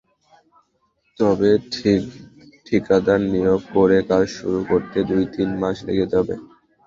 তবে 1.19 1.49
ঠিকাদার 2.67 3.21
নিয়োগ 3.31 3.61
করে 3.73 3.97
কাজ 4.09 4.25
শুরু 4.37 4.59
করতে 4.69 4.97
দুই-তিন 5.09 5.49
মাস 5.61 5.77
লেগে 5.87 6.05
যাবে। 6.13 6.33